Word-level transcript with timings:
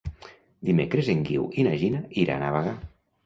Dimecres 0.69 1.11
en 1.13 1.21
Guiu 1.27 1.45
i 1.63 1.67
na 1.69 1.75
Gina 1.83 2.01
iran 2.25 2.47
a 2.47 2.51
Bagà. 2.59 2.75